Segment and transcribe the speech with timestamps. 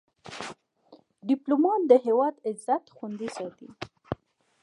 [1.29, 3.69] ډيپلومات د هیواد عزت خوندي ساتي.